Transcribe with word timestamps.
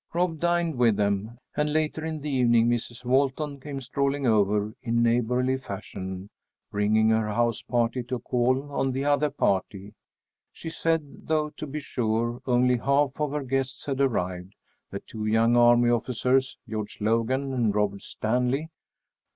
Rob 0.15 0.39
dined 0.39 0.79
with 0.79 0.95
them, 0.95 1.37
and 1.55 1.71
later 1.71 2.03
in 2.03 2.21
the 2.21 2.29
evening 2.31 2.67
Mrs. 2.67 3.05
Walton 3.05 3.59
came 3.59 3.79
strolling 3.79 4.25
over 4.25 4.73
in 4.81 5.03
neighborly 5.03 5.57
fashion, 5.57 6.31
bringing 6.71 7.09
her 7.09 7.27
house 7.27 7.61
party 7.61 8.01
to 8.05 8.17
call 8.17 8.71
on 8.71 8.93
the 8.93 9.05
other 9.05 9.29
party, 9.29 9.93
she 10.51 10.71
said, 10.71 11.27
though 11.27 11.51
to 11.51 11.67
be 11.67 11.79
sure 11.79 12.41
only 12.47 12.77
half 12.77 13.21
of 13.21 13.31
her 13.31 13.43
guests 13.43 13.85
had 13.85 14.01
arrived, 14.01 14.55
the 14.89 15.01
two 15.01 15.27
young 15.27 15.55
army 15.55 15.91
officers, 15.91 16.57
George 16.67 16.99
Logan 16.99 17.53
and 17.53 17.75
Robert 17.75 18.01
Stanley. 18.01 18.69